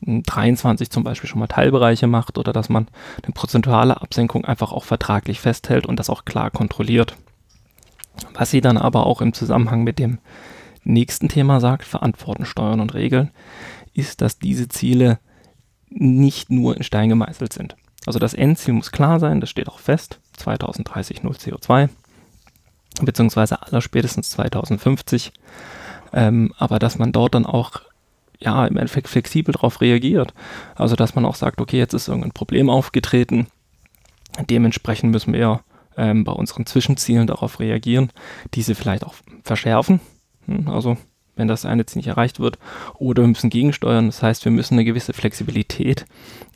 23 0.07 0.91
zum 0.91 1.05
Beispiel 1.05 1.29
schon 1.29 1.41
mal 1.41 1.49
Teilbereiche 1.49 2.07
macht 2.07 2.39
oder 2.39 2.53
dass 2.53 2.69
man 2.69 2.89
eine 3.23 3.33
prozentuale 3.33 4.01
Absenkung 4.01 4.45
einfach 4.45 4.73
auch 4.73 4.85
vertraglich 4.85 5.41
festhält 5.41 5.87
und 5.87 5.99
das 5.99 6.11
auch 6.11 6.25
klar 6.25 6.51
kontrolliert. 6.51 7.17
Was 8.35 8.51
sie 8.51 8.61
dann 8.61 8.79
aber 8.79 9.07
auch 9.07 9.21
im 9.21 9.33
Zusammenhang 9.33 9.85
mit 9.85 9.99
dem 9.99 10.19
nächsten 10.85 11.29
Thema 11.29 11.61
sagt, 11.61 11.85
Verantworten, 11.85 12.47
Steuern 12.47 12.81
und 12.81 12.95
Regeln, 12.95 13.31
ist, 13.93 14.21
dass 14.21 14.39
diese 14.39 14.69
Ziele 14.69 15.19
nicht 15.89 16.51
nur 16.51 16.77
in 16.77 16.83
Stein 16.83 17.09
gemeißelt 17.09 17.53
sind. 17.53 17.77
Also 18.07 18.19
das 18.19 18.35
Endziel 18.35 18.75
muss 18.75 18.93
klar 18.93 19.19
sein, 19.19 19.41
das 19.41 19.51
steht 19.51 19.69
auch 19.69 19.81
fest, 19.81 20.21
2030 20.37 21.23
null 21.23 21.35
CO2, 21.35 21.89
beziehungsweise 23.03 23.63
aller 23.63 23.81
spätestens 23.81 24.31
2050. 24.31 25.33
Ähm, 26.13 26.53
aber 26.57 26.79
dass 26.79 26.99
man 26.99 27.13
dort 27.13 27.35
dann 27.35 27.47
auch 27.47 27.81
ja, 28.39 28.67
im 28.67 28.77
Endeffekt 28.77 29.09
flexibel 29.09 29.53
darauf 29.53 29.81
reagiert. 29.81 30.35
Also, 30.75 30.97
dass 30.97 31.15
man 31.15 31.25
auch 31.25 31.35
sagt, 31.35 31.61
okay, 31.61 31.79
jetzt 31.79 31.95
ist 31.95 32.09
irgendein 32.09 32.33
Problem 32.33 32.71
aufgetreten, 32.71 33.47
dementsprechend 34.49 35.13
müssen 35.13 35.33
wir 35.33 35.61
ähm, 35.97 36.25
bei 36.25 36.33
unseren 36.33 36.67
Zwischenzielen 36.67 37.27
darauf 37.27 37.61
reagieren, 37.61 38.11
diese 38.55 38.75
vielleicht 38.75 39.05
auch 39.05 39.15
verschärfen. 39.43 40.01
Hm, 40.47 40.69
also 40.69 40.97
wenn 41.37 41.49
das 41.49 41.67
eine 41.67 41.85
Ziel 41.85 41.99
nicht 41.99 42.09
erreicht 42.09 42.41
wird, 42.41 42.59
oder 42.99 43.23
wir 43.23 43.29
müssen 43.29 43.51
gegensteuern. 43.51 44.07
Das 44.07 44.23
heißt, 44.23 44.45
wir 44.45 44.53
müssen 44.53 44.75
eine 44.75 44.85
gewisse 44.85 45.13
Flexibilität 45.13 46.07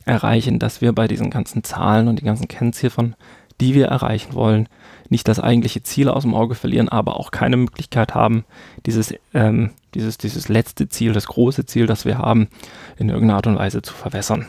erreichen, 0.07 0.59
dass 0.59 0.81
wir 0.81 0.95
bei 0.95 1.07
diesen 1.07 1.31
ganzen 1.31 1.63
Zahlen 1.63 2.09
und 2.09 2.21
den 2.21 2.27
ganzen 2.27 2.49
Kennziffern, 2.49 3.15
die 3.61 3.75
wir 3.75 3.87
erreichen 3.87 4.35
wollen, 4.35 4.69
nicht 5.11 5.29
das 5.29 5.41
eigentliche 5.41 5.83
Ziel 5.83 6.09
aus 6.09 6.23
dem 6.23 6.35
Auge 6.35 6.55
verlieren, 6.55 6.89
aber 6.89 7.17
auch 7.19 7.31
keine 7.31 7.57
Möglichkeit 7.57 8.15
haben, 8.15 8.45
dieses, 8.87 9.13
ähm, 9.35 9.71
dieses, 9.95 10.19
dieses 10.19 10.49
letzte 10.49 10.89
Ziel, 10.89 11.13
das 11.13 11.27
große 11.27 11.67
Ziel, 11.67 11.87
das 11.87 12.05
wir 12.05 12.19
haben, 12.19 12.49
in 12.97 13.09
irgendeiner 13.09 13.37
Art 13.37 13.47
und 13.47 13.59
Weise 13.59 13.83
zu 13.83 13.93
verwässern. 13.93 14.47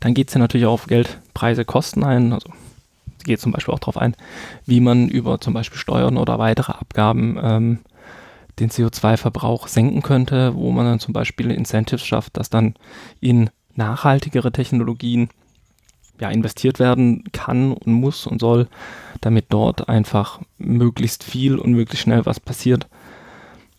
Dann 0.00 0.12
geht 0.12 0.28
es 0.28 0.34
ja 0.34 0.40
natürlich 0.40 0.66
auch 0.66 0.72
auf 0.72 0.86
Geld, 0.86 1.18
Preise, 1.32 1.64
Kosten 1.64 2.04
ein. 2.04 2.32
Also 2.32 2.50
geht 3.24 3.40
zum 3.40 3.52
Beispiel 3.52 3.72
auch 3.72 3.78
darauf 3.78 3.96
ein, 3.96 4.14
wie 4.66 4.80
man 4.80 5.08
über 5.08 5.40
zum 5.40 5.54
Beispiel 5.54 5.78
Steuern 5.78 6.18
oder 6.18 6.38
weitere 6.38 6.72
Abgaben 6.72 7.38
ähm, 7.42 7.78
den 8.58 8.70
CO2-Verbrauch 8.70 9.66
senken 9.68 10.02
könnte, 10.02 10.54
wo 10.54 10.70
man 10.70 10.84
dann 10.84 11.00
zum 11.00 11.12
Beispiel 11.12 11.50
Incentives 11.50 12.04
schafft, 12.04 12.36
dass 12.36 12.50
dann 12.50 12.74
in 13.20 13.50
nachhaltigere 13.74 14.52
Technologien 14.52 15.30
ja, 16.20 16.30
investiert 16.30 16.78
werden 16.78 17.24
kann 17.32 17.72
und 17.72 17.92
muss 17.92 18.26
und 18.26 18.40
soll, 18.40 18.68
damit 19.20 19.46
dort 19.48 19.88
einfach 19.88 20.40
möglichst 20.58 21.24
viel 21.24 21.58
und 21.58 21.72
möglichst 21.72 22.04
schnell 22.04 22.24
was 22.26 22.40
passiert. 22.40 22.86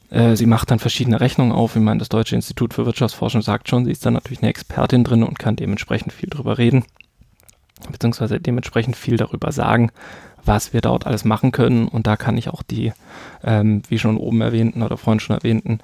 Äh, 0.09 0.35
sie 0.35 0.45
macht 0.45 0.71
dann 0.71 0.79
verschiedene 0.79 1.19
Rechnungen 1.19 1.51
auf. 1.51 1.75
Ich 1.75 1.81
meine, 1.81 1.99
das 1.99 2.09
Deutsche 2.09 2.35
Institut 2.35 2.73
für 2.73 2.85
Wirtschaftsforschung 2.85 3.41
sagt 3.41 3.69
schon, 3.69 3.85
sie 3.85 3.91
ist 3.91 4.05
da 4.05 4.11
natürlich 4.11 4.41
eine 4.41 4.49
Expertin 4.49 5.03
drin 5.03 5.23
und 5.23 5.39
kann 5.39 5.55
dementsprechend 5.55 6.13
viel 6.13 6.29
drüber 6.29 6.57
reden, 6.57 6.85
beziehungsweise 7.91 8.39
dementsprechend 8.39 8.95
viel 8.95 9.17
darüber 9.17 9.51
sagen, 9.51 9.91
was 10.43 10.73
wir 10.73 10.81
dort 10.81 11.07
alles 11.07 11.25
machen 11.25 11.51
können. 11.51 11.87
Und 11.87 12.07
da 12.07 12.17
kann 12.17 12.37
ich 12.37 12.49
auch 12.49 12.63
die, 12.63 12.93
ähm, 13.43 13.81
wie 13.89 13.99
schon 13.99 14.17
oben 14.17 14.41
erwähnten 14.41 14.83
oder 14.83 14.97
vorhin 14.97 15.19
schon 15.19 15.35
erwähnten, 15.35 15.79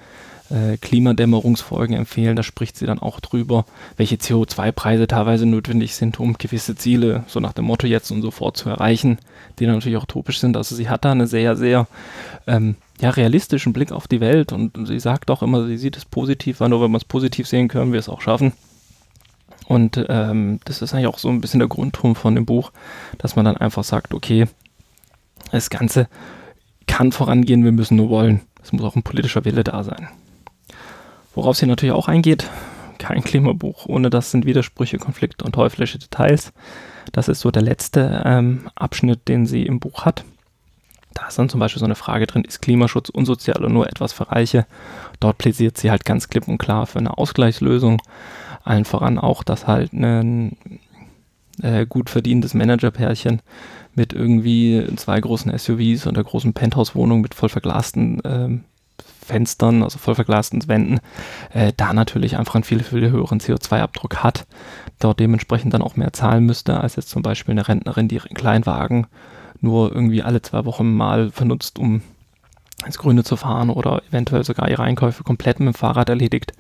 äh, 0.52 0.78
Klimadämmerungsfolgen 0.78 1.96
empfehlen. 1.96 2.36
Da 2.36 2.44
spricht 2.44 2.78
sie 2.78 2.86
dann 2.86 3.00
auch 3.00 3.20
drüber, 3.20 3.66
welche 3.98 4.16
CO2-Preise 4.16 5.08
teilweise 5.08 5.46
notwendig 5.46 5.96
sind, 5.96 6.20
um 6.20 6.38
gewisse 6.38 6.76
Ziele, 6.76 7.24
so 7.28 7.40
nach 7.40 7.54
dem 7.54 7.66
Motto 7.66 7.88
jetzt 7.88 8.12
und 8.12 8.22
sofort 8.22 8.58
zu 8.58 8.70
erreichen, 8.70 9.18
die 9.60 9.66
dann 9.66 9.76
natürlich 9.76 9.98
auch 9.98 10.04
utopisch 10.04 10.40
sind. 10.40 10.58
Also 10.58 10.76
sie 10.76 10.90
hat 10.90 11.06
da 11.06 11.12
eine 11.12 11.28
sehr, 11.28 11.56
sehr 11.56 11.88
ähm, 12.48 12.76
ja, 13.00 13.10
realistischen 13.10 13.74
Blick 13.74 13.92
auf 13.92 14.08
die 14.08 14.20
Welt 14.20 14.52
und 14.52 14.88
sie 14.88 15.00
sagt 15.00 15.32
auch 15.32 15.42
immer, 15.42 15.66
sie 15.66 15.78
sieht 15.78 15.98
es 15.98 16.06
positiv, 16.06 16.60
weil 16.60 16.70
nur 16.70 16.82
wenn 16.82 16.92
wir 16.92 16.98
es 16.98 17.06
positiv 17.06 17.48
sehen, 17.48 17.68
können 17.68 17.94
wir 17.94 18.00
es 18.00 18.10
auch 18.10 18.22
schaffen. 18.22 18.54
Und 19.68 20.04
ähm, 20.10 20.60
das 20.66 20.82
ist 20.82 20.94
eigentlich 20.94 21.08
auch 21.08 21.18
so 21.18 21.30
ein 21.30 21.40
bisschen 21.40 21.60
der 21.60 21.70
Grundton 21.70 22.16
von 22.16 22.36
dem 22.36 22.46
Buch, 22.46 22.72
dass 23.18 23.36
man 23.36 23.46
dann 23.46 23.58
einfach 23.58 23.84
sagt, 23.84 24.14
okay, 24.14 24.48
das 25.52 25.70
Ganze 25.70 26.08
kann 26.88 27.12
vorangehen, 27.12 27.64
wir 27.64 27.72
müssen 27.72 27.96
nur 27.96 28.10
wollen. 28.10 28.42
Es 28.62 28.74
muss 28.74 28.84
auch 28.84 28.96
ein 28.96 29.04
politischer 29.04 29.46
Wille 29.46 29.64
da 29.64 29.84
sein. 29.84 30.10
Worauf 31.34 31.58
sie 31.58 31.66
natürlich 31.66 31.94
auch 31.94 32.08
eingeht, 32.08 32.50
kein 32.98 33.24
Klimabuch, 33.24 33.86
ohne 33.88 34.10
das 34.10 34.32
sind 34.32 34.46
Widersprüche, 34.46 34.98
Konflikte 34.98 35.44
und 35.44 35.54
teuflische 35.54 35.98
Details. 35.98 36.54
Das 37.12 37.28
ist 37.28 37.40
so 37.40 37.52
der 37.52 37.64
letzte 37.64 38.22
ähm, 38.26 38.70
Abschnitt, 38.76 39.28
den 39.28 39.46
sie 39.46 39.66
im 39.66 39.80
Buch 39.80 40.06
hat. 40.06 40.24
Da 41.14 41.28
ist 41.28 41.38
dann 41.38 41.50
zum 41.50 41.60
Beispiel 41.60 41.80
so 41.80 41.86
eine 41.86 41.96
Frage 41.96 42.28
drin, 42.28 42.46
ist 42.46 42.62
Klimaschutz 42.62 43.10
unsozial 43.10 43.66
und 43.66 43.74
nur 43.74 43.90
etwas 43.90 44.14
für 44.14 44.32
Reiche? 44.32 44.66
Dort 45.20 45.38
plädiert 45.38 45.78
sie 45.78 45.92
halt 45.92 46.06
ganz 46.06 46.30
klipp 46.30 46.48
und 46.48 46.58
klar 46.58 46.86
für 46.86 47.00
eine 47.00 47.18
Ausgleichslösung. 47.18 48.02
Allen 48.64 48.86
voran 48.86 49.18
auch, 49.18 49.44
dass 49.44 49.68
halt 49.68 49.92
ein 49.94 50.56
äh, 51.62 51.86
gut 51.86 52.10
verdienendes 52.10 52.54
Managerpärchen 52.54 53.42
mit 53.94 54.14
irgendwie 54.14 54.88
zwei 54.96 55.20
großen 55.20 55.58
SUVs 55.58 56.06
und 56.06 56.16
einer 56.16 56.24
großen 56.24 56.54
Penthouse-Wohnung 56.54 57.22
mit 57.22 57.34
voll 57.34 57.50
verglasten 57.50 58.22
ähm, 58.24 58.64
Fenstern, 59.32 59.82
also 59.82 59.98
voll 59.98 60.16
verglasten 60.16 60.68
Wänden, 60.68 61.00
äh, 61.54 61.72
da 61.76 61.94
natürlich 61.94 62.38
einfach 62.38 62.56
einen 62.56 62.66
viel, 62.66 62.84
viel 62.84 63.10
höheren 63.10 63.40
CO2-Abdruck 63.40 64.18
hat, 64.18 64.46
dort 65.00 65.20
dementsprechend 65.20 65.74
dann 65.74 65.82
auch 65.82 65.96
mehr 65.96 66.12
zahlen 66.12 66.46
müsste, 66.46 66.82
als 66.82 66.98
jetzt 66.98 67.10
zum 67.10 67.22
Beispiel 67.22 67.54
eine 67.54 67.68
Rentnerin, 67.68 68.10
die 68.10 68.16
ihren 68.16 68.34
Kleinwagen 68.34 69.08
nur 69.62 69.94
irgendwie 69.94 70.22
alle 70.22 70.42
zwei 70.42 70.66
Wochen 70.66 70.94
mal 70.94 71.30
benutzt, 71.30 71.80
um 71.80 72.02
ins 72.86 72.98
Grüne 72.98 73.24
zu 73.24 73.38
fahren 73.38 73.70
oder 73.70 74.02
eventuell 74.10 74.44
sogar 74.44 74.70
ihre 74.70 74.84
Einkäufe 74.84 75.24
komplett 75.24 75.60
mit 75.60 75.68
dem 75.68 75.78
Fahrrad 75.78 76.10
erledigt, 76.10 76.54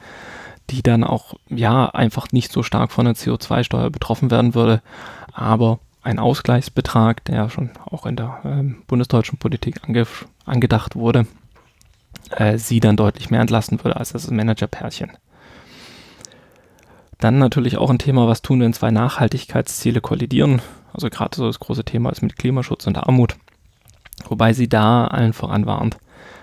die 0.69 0.81
dann 0.81 1.03
auch 1.03 1.33
ja 1.49 1.87
einfach 1.87 2.27
nicht 2.31 2.51
so 2.51 2.63
stark 2.63 2.91
von 2.91 3.05
der 3.05 3.15
CO2-Steuer 3.15 3.89
betroffen 3.89 4.31
werden 4.31 4.55
würde. 4.55 4.81
Aber 5.33 5.79
ein 6.03 6.19
Ausgleichsbetrag, 6.19 7.25
der 7.25 7.49
schon 7.49 7.71
auch 7.89 8.05
in 8.05 8.15
der 8.15 8.39
äh, 8.43 8.63
bundesdeutschen 8.87 9.39
Politik 9.39 9.81
ange 9.83 10.05
angedacht 10.45 10.95
wurde, 10.95 11.25
äh, 12.31 12.57
sie 12.57 12.79
dann 12.79 12.97
deutlich 12.97 13.29
mehr 13.29 13.41
entlasten 13.41 13.83
würde 13.83 13.97
als 13.97 14.13
das 14.13 14.29
Managerpärchen. 14.29 15.11
Dann 17.19 17.38
natürlich 17.38 17.77
auch 17.77 17.89
ein 17.89 18.00
Thema, 18.00 18.27
was 18.27 18.41
tun, 18.41 18.61
wenn 18.61 18.73
zwei 18.73 18.89
Nachhaltigkeitsziele 18.89 20.01
kollidieren. 20.01 20.61
Also 20.91 21.09
gerade 21.09 21.35
so 21.35 21.45
das 21.45 21.59
große 21.59 21.85
Thema 21.85 22.09
ist 22.09 22.21
mit 22.21 22.35
Klimaschutz 22.35 22.88
und 22.88 22.97
Armut. 22.97 23.35
Wobei 24.27 24.53
sie 24.53 24.67
da 24.67 25.05
allen 25.05 25.33
voran 25.33 25.65
warnt, 25.65 25.97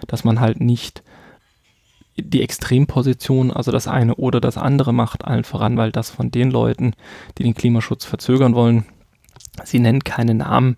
dass 0.06 0.24
man 0.24 0.40
halt 0.40 0.60
nicht 0.60 1.02
die 2.16 2.42
Extremposition, 2.42 3.50
also 3.50 3.70
das 3.70 3.86
eine 3.86 4.14
oder 4.16 4.40
das 4.40 4.56
andere 4.56 4.92
macht, 4.92 5.24
allen 5.24 5.44
voran, 5.44 5.76
weil 5.76 5.92
das 5.92 6.10
von 6.10 6.30
den 6.30 6.50
Leuten, 6.50 6.94
die 7.36 7.44
den 7.44 7.54
Klimaschutz 7.54 8.04
verzögern 8.04 8.54
wollen, 8.54 8.86
sie 9.64 9.78
nennt 9.78 10.04
keine 10.04 10.34
Namen, 10.34 10.76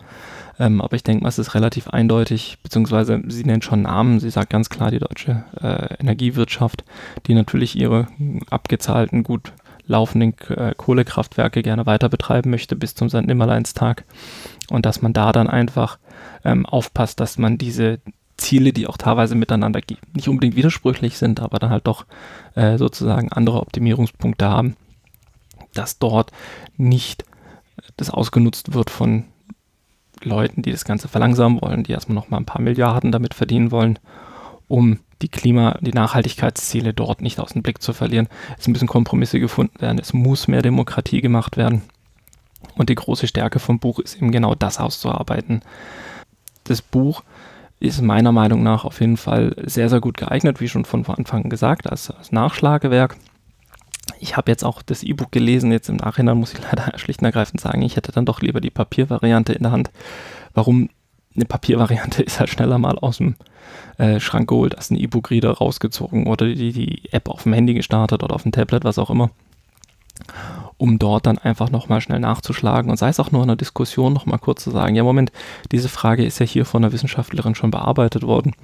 ähm, 0.61 0.83
aber 0.83 0.95
ich 0.95 1.03
denke 1.03 1.23
mal, 1.23 1.31
es 1.31 1.39
ist 1.39 1.55
relativ 1.55 1.89
eindeutig, 1.89 2.59
beziehungsweise 2.63 3.23
sie 3.29 3.45
nennt 3.45 3.65
schon 3.65 3.83
Namen. 3.83 4.21
Sie 4.21 4.29
sagt 4.29 4.51
ganz 4.51 4.69
klar 4.69 4.91
die 4.91 4.99
deutsche 4.99 5.45
äh, 5.59 5.95
Energiewirtschaft, 5.99 6.85
die 7.27 7.33
natürlich 7.33 7.77
ihre 7.77 8.09
abgezahlten, 8.51 9.23
gut 9.23 9.55
laufenden 9.87 10.35
äh, 10.51 10.75
Kohlekraftwerke 10.77 11.63
gerne 11.63 11.87
weiter 11.87 12.11
betreiben 12.11 12.51
möchte 12.51 12.77
bis 12.77 12.95
zum 12.95 13.09
St. 13.09 13.23
Nimmerleinstag. 13.27 14.05
Und 14.69 14.85
dass 14.85 15.01
man 15.01 15.15
da 15.15 15.33
dann 15.33 15.49
einfach 15.49 15.99
ähm, 16.45 16.67
aufpasst, 16.67 17.21
dass 17.21 17.39
man 17.39 17.57
diese 17.57 17.99
Ziele, 18.37 18.75
die 18.75 18.87
auch 18.87 18.99
teilweise 18.99 19.37
miteinander 19.37 19.81
nicht 20.13 20.29
unbedingt 20.29 20.57
widersprüchlich 20.57 21.17
sind, 21.17 21.41
aber 21.41 21.59
dann 21.59 21.71
halt 21.71 21.87
doch 21.87 22.05
äh, 22.55 22.77
sozusagen 22.77 23.33
andere 23.33 23.61
Optimierungspunkte 23.61 24.47
haben, 24.47 24.77
dass 25.73 25.99
dort 25.99 26.33
nicht 26.77 27.25
das 27.97 28.11
ausgenutzt 28.11 28.75
wird 28.75 28.91
von 28.91 29.25
Leuten, 30.23 30.63
die 30.63 30.71
das 30.71 30.85
Ganze 30.85 31.09
verlangsamen 31.09 31.61
wollen, 31.61 31.83
die 31.83 31.93
erstmal 31.93 32.15
noch 32.15 32.31
mal 32.31 32.39
ein 32.39 32.47
paar 32.47 32.61
Milliarden 32.61 33.13
damit 33.13 33.35
verdienen 33.35 33.71
wollen, 33.71 33.99
um 34.69 34.99
die 35.23 35.29
Klima-, 35.29 35.79
die 35.81 35.93
Nachhaltigkeitsziele 35.93 36.95
dort 36.95 37.21
nicht 37.21 37.41
aus 37.41 37.53
dem 37.53 37.63
Blick 37.63 37.83
zu 37.83 37.93
verlieren. 37.93 38.29
Es 38.59 38.69
müssen 38.69 38.89
Kompromisse 38.89 39.41
gefunden 39.41 39.81
werden, 39.81 39.99
es 39.99 40.13
muss 40.13 40.49
mehr 40.49 40.63
Demokratie 40.63 41.21
gemacht 41.21 41.57
werden. 41.57 41.83
Und 42.77 42.89
die 42.89 42.95
große 42.95 43.27
Stärke 43.27 43.59
vom 43.59 43.79
Buch 43.79 43.99
ist 43.99 44.17
eben 44.17 44.33
genau 44.33 44.55
das 44.55 44.79
auszuarbeiten. 44.79 45.63
Das 46.65 46.83
Buch 46.83 47.23
ist 47.81 48.03
meiner 48.03 48.33
Meinung 48.33 48.63
nach 48.63 48.85
auf 48.85 49.01
jeden 49.01 49.17
Fall 49.17 49.57
sehr, 49.65 49.89
sehr 49.89 50.01
gut 50.01 50.19
geeignet, 50.19 50.61
wie 50.61 50.69
schon 50.69 50.85
von 50.85 51.05
Anfang 51.07 51.49
gesagt, 51.49 51.91
als, 51.91 52.11
als 52.11 52.31
Nachschlagewerk. 52.31 53.17
Ich 54.19 54.37
habe 54.37 54.51
jetzt 54.51 54.65
auch 54.65 54.83
das 54.83 55.03
E-Book 55.03 55.33
gelesen, 55.33 55.73
jetzt 55.73 55.89
im 55.89 55.97
Nachhinein 55.97 56.39
muss 56.39 56.53
ich 56.53 56.61
leider 56.63 56.99
schlicht 56.99 57.21
und 57.21 57.27
ergreifend 57.27 57.61
sagen, 57.61 57.83
ich 57.83 57.97
hätte 57.97 58.13
dann 58.13 58.27
doch 58.27 58.41
lieber 58.41 58.61
die 58.61 58.71
Papiervariante 58.71 59.53
in 59.53 59.63
der 59.63 59.73
Hand. 59.73 59.91
Warum? 60.55 60.91
Eine 61.35 61.45
Papiervariante 61.45 62.23
ist 62.25 62.41
halt 62.41 62.51
schneller 62.51 62.79
mal 62.79 62.99
aus 62.99 63.19
dem 63.19 63.37
äh, 63.99 64.19
Schrank 64.19 64.49
geholt, 64.49 64.77
als 64.77 64.91
ein 64.91 64.97
E-Book-Reader 64.97 65.53
rausgezogen 65.53 66.27
oder 66.27 66.47
die, 66.47 66.73
die 66.73 67.13
App 67.13 67.29
auf 67.29 67.45
dem 67.45 67.53
Handy 67.53 67.75
gestartet 67.75 68.23
oder 68.23 68.35
auf 68.35 68.43
dem 68.43 68.53
Tablet, 68.53 68.85
was 68.85 68.99
auch 68.99 69.11
immer 69.11 69.31
um 70.77 70.99
dort 70.99 71.27
dann 71.27 71.39
einfach 71.39 71.71
nochmal 71.71 72.01
schnell 72.01 72.21
nachzuschlagen 72.21 72.91
und 72.91 72.97
sei 72.97 73.09
es 73.11 73.21
auch 73.21 73.31
nur 73.31 73.43
in 73.43 73.51
einer 73.51 73.57
Diskussion 73.57 74.13
nochmal 74.13 74.39
kurz 74.39 74.65
zu 74.65 74.71
sagen, 74.71 74.95
ja 74.95 75.05
Moment, 75.05 75.31
diese 75.73 75.89
Frage 75.91 76.25
ist 76.25 76.39
ja 76.39 76.47
hier 76.47 76.65
von 76.65 76.83
einer 76.83 76.93
Wissenschaftlerin 76.93 77.55
schon 77.55 77.71
bearbeitet 77.71 78.23
worden. 78.23 78.55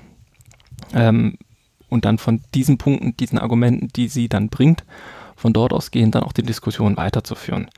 Ähm, 0.95 1.37
und 1.89 2.05
dann 2.05 2.19
von 2.19 2.41
diesen 2.55 2.79
Punkten, 2.79 3.17
diesen 3.17 3.39
Argumenten, 3.39 3.89
die 3.95 4.09
sie 4.09 4.29
dann 4.29 4.49
bringt, 4.49 4.85
von 5.37 5.53
dort 5.53 5.73
ausgehend 5.73 6.15
dann 6.15 6.25
auch 6.25 6.33
die 6.33 6.43
Diskussion 6.43 6.97
weiterzuführen. 6.97 7.69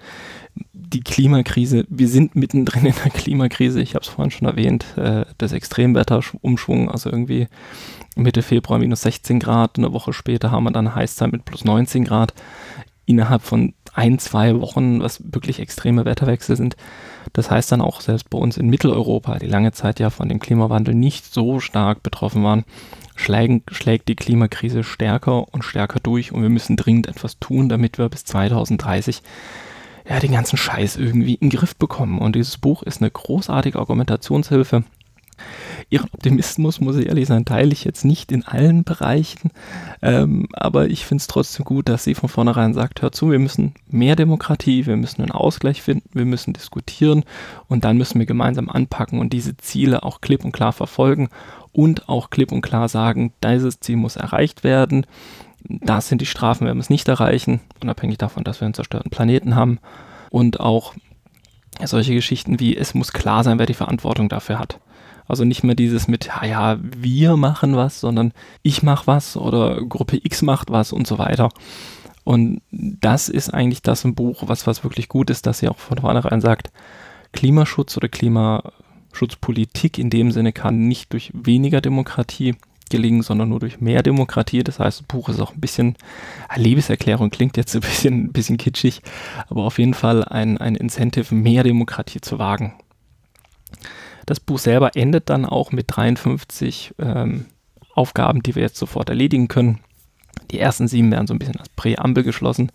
Die 0.73 1.01
Klimakrise, 1.01 1.85
wir 1.89 2.09
sind 2.09 2.35
mittendrin 2.35 2.87
in 2.87 2.95
der 3.05 3.11
Klimakrise, 3.11 3.81
ich 3.83 3.95
habe 3.95 4.05
es 4.05 4.09
vorhin 4.09 4.31
schon 4.31 4.49
erwähnt, 4.49 4.87
äh, 4.97 5.25
das 5.37 5.53
Extremwetterumschwung, 5.53 6.91
also 6.91 7.11
irgendwie 7.11 7.49
Mitte 8.17 8.43
Februar 8.43 8.79
minus 8.79 9.03
16 9.03 9.39
Grad, 9.39 9.79
eine 9.79 9.93
Woche 9.93 10.13
später 10.13 10.51
haben 10.51 10.65
wir 10.65 10.71
dann 10.71 10.95
Heißzeit 10.95 11.31
mit 11.31 11.45
plus 11.45 11.65
19 11.65 12.05
Grad 12.05 12.33
innerhalb 13.07 13.43
von 13.43 13.75
ein, 13.95 14.19
zwei 14.19 14.61
Wochen, 14.61 15.01
was 15.01 15.23
wirklich 15.33 15.61
extreme 15.61 16.05
Wetterwechsel 16.05 16.57
sind. 16.57 16.77
Das 17.33 17.51
heißt 17.51 17.71
dann 17.73 17.81
auch 17.81 18.01
selbst 18.01 18.31
bei 18.31 18.39
uns 18.39 18.57
in 18.57 18.69
Mitteleuropa, 18.69 19.39
die 19.39 19.47
lange 19.47 19.73
Zeit 19.73 20.01
ja 20.01 20.11
von 20.11 20.29
dem 20.29 20.39
Klimawandel 20.39 20.95
nicht 20.95 21.33
so 21.33 21.61
stark 21.61 22.03
betroffen 22.03 22.43
waren, 22.45 22.65
schlägt 23.17 24.09
die 24.09 24.17
Klimakrise 24.17 24.85
stärker 24.85 25.53
und 25.53 25.63
stärker 25.65 26.01
durch 26.01 26.33
und 26.33 26.43
wir 26.43 26.49
müssen 26.49 26.77
dringend 26.77 27.09
etwas 27.09 27.39
tun, 27.39 27.69
damit 27.69 27.99
wir 27.99 28.09
bis 28.09 28.25
2030 28.25 29.23
ja, 30.09 30.21
den 30.21 30.33
ganzen 30.33 30.57
Scheiß 30.57 30.97
irgendwie 30.97 31.35
in 31.35 31.51
den 31.51 31.59
Griff 31.59 31.77
bekommen. 31.77 32.19
Und 32.19 32.35
dieses 32.35 32.57
Buch 32.57 32.83
ist 32.83 33.03
eine 33.03 33.11
großartige 33.11 33.79
Argumentationshilfe. 33.79 34.85
Ihren 35.91 36.09
Optimismus, 36.13 36.81
muss 36.81 36.97
ich 36.97 37.07
ehrlich 37.07 37.27
sein, 37.27 37.45
teile 37.45 37.73
ich 37.73 37.85
jetzt 37.85 38.05
nicht 38.05 38.33
in 38.33 38.45
allen 38.45 38.85
Bereichen. 38.85 39.51
Ähm, 40.03 40.49
aber 40.53 40.89
ich 40.89 41.07
finde 41.07 41.23
es 41.23 41.27
trotzdem 41.27 41.65
gut, 41.65 41.89
dass 41.89 42.05
sie 42.05 42.15
von 42.15 42.29
vornherein 42.29 42.75
sagt, 42.75 43.03
hört 43.03 43.15
zu, 43.15 43.31
wir 43.31 43.39
müssen 43.39 43.75
mehr 43.89 44.17
Demokratie, 44.17 44.87
wir 44.87 44.97
müssen 44.97 45.23
einen 45.23 45.33
Ausgleich 45.33 45.83
finden, 45.83 46.11
wir 46.13 46.25
müssen 46.25 46.53
diskutieren 46.53 47.25
und 47.69 47.85
dann 47.85 47.97
müssen 47.97 48.19
wir 48.19 48.27
gemeinsam 48.27 48.69
anpacken 48.69 49.19
und 49.19 49.33
diese 49.33 49.57
Ziele 49.57 50.03
auch 50.03 50.21
klipp 50.21 50.45
und 50.45 50.53
klar 50.53 50.73
verfolgen 50.73 51.29
und 51.73 52.09
auch 52.09 52.31
klipp 52.31 52.53
und 52.53 52.63
klar 52.63 52.89
sagen, 52.89 53.33
dieses 53.45 53.81
Ziel 53.81 53.97
muss 53.97 54.17
erreicht 54.17 54.65
werden. 54.65 55.07
Das 55.65 56.09
sind 56.09 56.21
die 56.21 56.27
Strafen, 56.27 56.67
wenn 56.67 56.77
wir 56.77 56.81
es 56.81 56.91
nicht 56.91 57.09
erreichen, 57.09 57.61
unabhängig 57.83 58.19
davon, 58.19 58.45
dass 58.45 58.61
wir 58.61 58.67
einen 58.67 58.75
zerstörten 58.75 59.11
Planeten 59.11 59.55
haben. 59.55 59.79
Und 60.31 60.61
auch 60.61 60.95
solche 61.85 62.15
Geschichten 62.15 62.61
wie, 62.61 62.77
es 62.77 62.95
muss 62.95 63.13
klar 63.13 63.45
sein, 63.45 63.59
wer 63.59 63.67
die 63.67 63.75
Verantwortung 63.75 64.29
dafür 64.29 64.59
hat. 64.59 64.81
Also 65.29 65.45
nicht 65.45 65.63
mehr 65.63 65.75
dieses 65.75 66.09
mit, 66.09 66.27
ja, 66.27 66.45
ja, 66.45 66.79
wir 66.81 67.37
machen 67.37 67.77
was, 67.77 68.01
sondern 68.01 68.33
ich 68.63 68.83
mache 68.83 69.07
was 69.07 69.37
oder 69.37 69.85
Gruppe 69.85 70.19
X 70.23 70.43
macht 70.43 70.71
was 70.71 70.93
und 70.93 71.07
so 71.07 71.19
weiter. 71.19 71.51
Und 72.25 72.61
das 72.71 73.29
ist 73.29 73.51
eigentlich 73.51 73.83
das 73.83 74.05
im 74.05 74.15
Buch, 74.15 74.45
was, 74.47 74.67
was 74.67 74.85
wirklich 74.85 75.09
gut 75.09 75.31
ist, 75.31 75.47
dass 75.47 75.61
sie 75.61 75.69
auch 75.69 75.79
von 75.79 75.99
vornherein 75.99 76.41
sagt, 76.41 76.71
Klimaschutz 77.33 77.97
oder 77.97 78.09
Klimaschutzpolitik 78.09 79.99
in 79.99 80.11
dem 80.11 80.33
Sinne 80.33 80.53
kann 80.53 80.89
nicht 80.89 81.13
durch 81.13 81.31
weniger 81.35 81.81
Demokratie 81.81 82.57
gelingen, 82.89 83.23
sondern 83.23 83.51
nur 83.51 83.61
durch 83.61 83.81
mehr 83.81 84.03
Demokratie. 84.03 84.63
Das 84.63 84.79
heißt, 84.79 85.01
das 85.01 85.07
Buch 85.07 85.29
ist 85.29 85.41
auch 85.41 85.55
ein 85.55 85.61
bisschen, 85.61 85.97
Liebeserklärung 86.57 87.31
klingt 87.31 87.57
jetzt 87.57 87.75
ein 87.75 87.81
bisschen, 87.81 88.25
ein 88.25 88.33
bisschen 88.33 88.57
kitschig, 88.57 89.03
aber 89.49 89.65
auf 89.65 89.79
jeden 89.79 89.95
Fall 89.95 90.25
ein, 90.25 90.59
ein 90.59 90.75
Incentive, 90.75 91.35
mehr 91.35 91.63
Demokratie 91.63 92.21
zu 92.21 92.39
wagen. 92.39 92.75
Das 94.29 94.41
Buch 94.41 94.59
selber 94.59 94.95
endet 94.95 95.31
dann 95.31 95.47
auch 95.47 95.73
mit 95.73 95.87
53 95.89 96.95
ähm, 96.99 97.47
Aufgaben, 97.95 98.43
die 98.43 98.55
wir 98.57 98.61
jetzt 98.61 98.77
sofort 98.77 99.09
erledigen 99.09 99.49
können. 99.49 99.79
Die 100.51 100.59
ersten 100.59 100.87
sieben 100.87 101.11
werden 101.11 101.27
so 101.27 101.33
ein 101.33 101.39
bisschen 101.39 101.57
als 101.57 101.71
Präambel 101.71 102.25
geschlossen. 102.25 102.71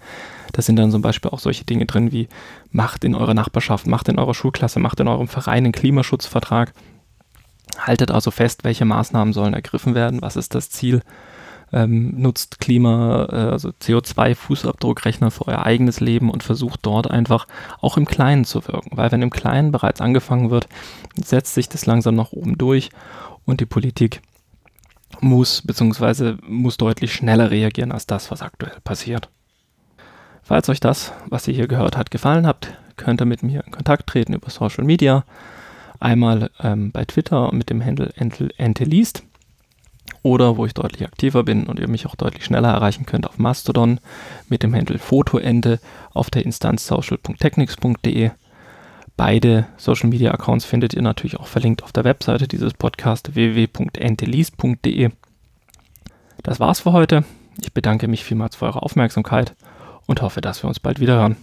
Da 0.51 0.63
sind 0.63 0.77
dann 0.77 0.89
zum 0.89 1.03
Beispiel 1.03 1.29
auch 1.29 1.37
solche 1.37 1.63
Dinge 1.63 1.85
drin 1.85 2.11
wie 2.11 2.27
macht 2.71 3.03
in 3.03 3.13
eurer 3.13 3.35
Nachbarschaft, 3.35 3.85
macht 3.85 4.09
in 4.09 4.17
eurer 4.17 4.33
Schulklasse, 4.33 4.79
macht 4.79 4.99
in 4.99 5.07
eurem 5.07 5.27
Verein 5.27 5.65
einen 5.65 5.73
Klimaschutzvertrag. 5.73 6.73
Haltet 7.77 8.09
also 8.09 8.31
fest, 8.31 8.63
welche 8.63 8.85
Maßnahmen 8.85 9.31
sollen 9.31 9.53
ergriffen 9.53 9.93
werden, 9.93 10.23
was 10.23 10.37
ist 10.37 10.55
das 10.55 10.71
Ziel. 10.71 11.03
Ähm, 11.75 12.13
nutzt 12.21 12.59
Klima, 12.59 13.27
äh, 13.31 13.35
also 13.51 13.69
CO2-Fußabdruckrechner 13.69 15.31
für 15.31 15.47
euer 15.47 15.65
eigenes 15.65 15.99
Leben 15.99 16.29
und 16.29 16.43
versucht 16.43 16.81
dort 16.83 17.09
einfach 17.09 17.47
auch 17.81 17.97
im 17.97 18.05
Kleinen 18.05 18.45
zu 18.45 18.67
wirken. 18.67 18.95
Weil 18.95 19.11
wenn 19.11 19.23
im 19.23 19.31
Kleinen 19.31 19.71
bereits 19.71 19.99
angefangen 19.99 20.51
wird, 20.51 20.67
setzt 21.15 21.55
sich 21.55 21.69
das 21.69 21.87
langsam 21.87 22.13
nach 22.15 22.31
oben 22.31 22.59
durch 22.59 22.91
und 23.45 23.59
die 23.59 23.65
Politik 23.65 24.21
muss 25.19 25.61
bzw. 25.61 26.35
muss 26.47 26.77
deutlich 26.77 27.13
schneller 27.13 27.49
reagieren 27.49 27.91
als 27.91 28.05
das, 28.05 28.29
was 28.29 28.41
aktuell 28.41 28.79
passiert. 28.83 29.29
Falls 30.43 30.69
euch 30.69 30.79
das, 30.79 31.13
was 31.29 31.47
ihr 31.47 31.53
hier 31.53 31.67
gehört 31.67 31.97
habt, 31.97 32.11
gefallen 32.11 32.45
hat, 32.45 32.77
könnt 32.97 33.21
ihr 33.21 33.25
mit 33.25 33.43
mir 33.43 33.63
in 33.65 33.71
Kontakt 33.71 34.07
treten 34.07 34.33
über 34.33 34.49
Social 34.49 34.83
Media. 34.83 35.23
Einmal 35.99 36.51
ähm, 36.59 36.91
bei 36.91 37.05
Twitter 37.05 37.53
mit 37.53 37.69
dem 37.69 37.83
Handle 37.83 38.09
Enteleast 38.57 39.23
oder 40.21 40.57
wo 40.57 40.65
ich 40.65 40.73
deutlich 40.73 41.05
aktiver 41.05 41.43
bin 41.43 41.65
und 41.65 41.79
ihr 41.79 41.87
mich 41.87 42.05
auch 42.07 42.15
deutlich 42.15 42.45
schneller 42.45 42.69
erreichen 42.69 43.05
könnt 43.05 43.27
auf 43.27 43.37
Mastodon 43.37 43.99
mit 44.47 44.63
dem 44.63 44.73
Handle 44.73 44.97
Fotoende 44.97 45.79
auf 46.13 46.29
der 46.29 46.45
Instanz 46.45 46.87
social.technics.de. 46.87 48.31
Beide 49.15 49.67
Social 49.77 50.09
Media 50.09 50.31
Accounts 50.31 50.65
findet 50.65 50.93
ihr 50.93 51.01
natürlich 51.01 51.39
auch 51.39 51.47
verlinkt 51.47 51.83
auf 51.83 51.91
der 51.91 52.03
Webseite 52.03 52.47
dieses 52.47 52.73
Podcasts 52.73 53.35
www.entelease.de. 53.35 55.11
Das 56.41 56.59
war's 56.59 56.79
für 56.79 56.93
heute. 56.93 57.23
Ich 57.61 57.73
bedanke 57.73 58.07
mich 58.07 58.23
vielmals 58.23 58.55
für 58.55 58.65
eure 58.65 58.81
Aufmerksamkeit 58.81 59.55
und 60.07 60.21
hoffe, 60.21 60.41
dass 60.41 60.63
wir 60.63 60.67
uns 60.67 60.79
bald 60.79 60.99
wieder 60.99 61.15
hören. 61.17 61.37